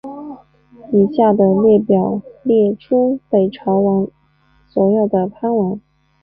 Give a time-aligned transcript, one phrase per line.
[0.91, 4.09] 以下的列表列出北朝
[4.65, 5.79] 所有的藩王。